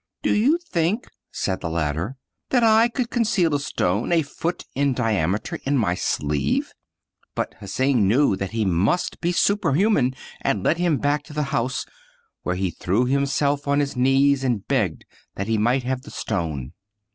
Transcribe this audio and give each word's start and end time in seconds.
"Do 0.23 0.33
you 0.33 0.57
think," 0.57 1.09
said 1.31 1.61
the 1.61 1.69
latter," 1.69 2.17
that 2.49 2.63
I 2.63 2.87
could 2.87 3.11
conceal 3.11 3.53
a 3.53 3.59
stone 3.59 4.11
a 4.11 4.23
foot 4.23 4.65
in 4.73 4.95
diameter 4.95 5.59
in 5.63 5.77
my 5.77 5.93
sleeve?" 5.93 6.73
But 7.35 7.53
Hsing 7.61 8.07
knew 8.07 8.35
that 8.35 8.49
he 8.49 8.65
must 8.65 9.21
be 9.21 9.31
superhuman, 9.31 10.15
and 10.41 10.63
led 10.63 10.79
him 10.79 10.97
back 10.97 11.21
to 11.25 11.33
the 11.33 11.43
house, 11.53 11.85
where 12.41 12.55
he 12.55 12.71
threw 12.71 13.05
himself 13.05 13.67
on 13.67 13.79
his 13.79 13.95
knees 13.95 14.43
and 14.43 14.67
begged 14.67 15.05
that 15.35 15.45
he 15.45 15.59
might 15.59 15.83
have 15.83 16.01
the 16.01 16.09
stone. 16.09 16.73